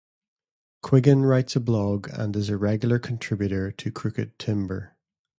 [0.83, 4.97] Quiggin writes a blog, and is a regular contributor to "Crooked Timber".